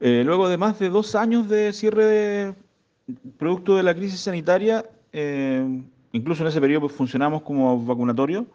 [0.00, 2.54] Eh, luego de más de dos años de cierre de
[3.38, 5.64] producto de la crisis sanitaria, eh,
[6.12, 8.46] incluso en ese periodo pues, funcionamos como vacunatorio,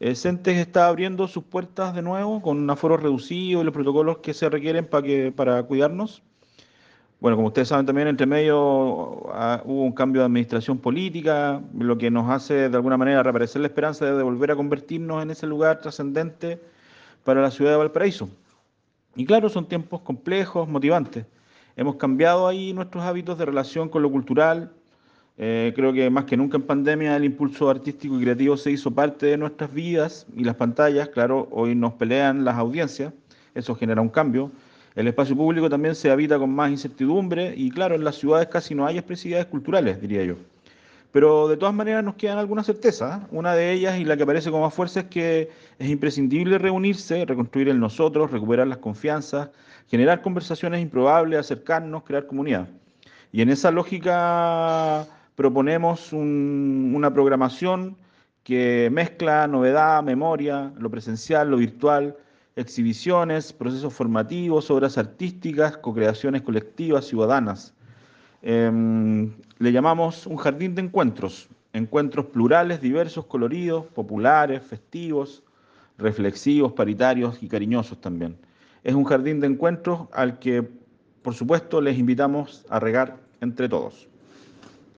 [0.00, 4.18] eh, CENTES está abriendo sus puertas de nuevo con un aforo reducido y los protocolos
[4.18, 6.22] que se requieren para, que, para cuidarnos.
[7.20, 11.96] Bueno, como ustedes saben también, entre medio ah, hubo un cambio de administración política, lo
[11.96, 15.46] que nos hace de alguna manera reaparecer la esperanza de volver a convertirnos en ese
[15.46, 16.60] lugar trascendente
[17.22, 18.28] para la ciudad de Valparaíso.
[19.14, 21.26] Y claro, son tiempos complejos, motivantes.
[21.76, 24.72] Hemos cambiado ahí nuestros hábitos de relación con lo cultural.
[25.38, 28.90] Eh, creo que más que nunca en pandemia el impulso artístico y creativo se hizo
[28.90, 33.14] parte de nuestras vidas y las pantallas, claro, hoy nos pelean las audiencias,
[33.54, 34.50] eso genera un cambio.
[34.94, 38.74] El espacio público también se habita con más incertidumbre y claro, en las ciudades casi
[38.74, 40.36] no hay expresividades culturales, diría yo.
[41.12, 43.20] Pero de todas maneras nos quedan algunas certezas.
[43.30, 47.24] Una de ellas y la que aparece con más fuerza es que es imprescindible reunirse,
[47.26, 49.50] reconstruir el nosotros, recuperar las confianzas,
[49.88, 52.66] generar conversaciones improbables, acercarnos, crear comunidad.
[53.30, 57.96] Y en esa lógica proponemos una programación
[58.42, 62.16] que mezcla novedad, memoria, lo presencial, lo virtual,
[62.56, 67.74] exhibiciones, procesos formativos, obras artísticas, co-creaciones colectivas, ciudadanas.
[68.42, 75.44] Em, le llamamos un jardín de encuentros, encuentros plurales, diversos, coloridos, populares, festivos,
[75.96, 78.36] reflexivos, paritarios y cariñosos también.
[78.82, 80.68] Es un jardín de encuentros al que,
[81.22, 84.08] por supuesto, les invitamos a regar entre todos.